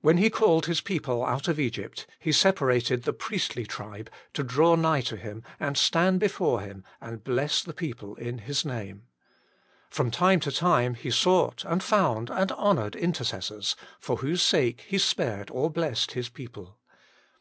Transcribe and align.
When 0.00 0.18
He 0.18 0.30
called 0.30 0.66
His 0.66 0.80
people 0.80 1.24
out 1.26 1.48
of 1.48 1.58
Egypt, 1.58 2.06
He 2.20 2.30
separated 2.30 3.02
the 3.02 3.12
priestly 3.12 3.66
tribe, 3.66 4.08
to 4.34 4.44
draw 4.44 4.76
nigh 4.76 5.00
to 5.00 5.16
Him, 5.16 5.42
and 5.58 5.76
stand 5.76 6.20
before 6.20 6.60
Him, 6.60 6.84
and 7.00 7.24
bless 7.24 7.64
the 7.64 7.72
people 7.72 8.14
in 8.14 8.38
His 8.38 8.64
name. 8.64 9.08
From 9.90 10.12
time 10.12 10.38
to 10.38 10.52
time 10.52 10.94
He 10.94 11.10
sought 11.10 11.64
and 11.64 11.82
found 11.82 12.30
and 12.30 12.52
honoured 12.52 12.94
inter 12.94 13.24
cessors, 13.24 13.74
for 13.98 14.18
whose 14.18 14.40
sake 14.40 14.82
He 14.82 14.98
spared 14.98 15.50
or 15.50 15.68
blessed 15.68 16.12
His 16.12 16.26
174 16.26 16.26
THE 16.26 16.26
MINISTRY 16.28 16.28
OF 16.28 16.28
INTERCESSION 16.28 16.32
people. 16.36 16.78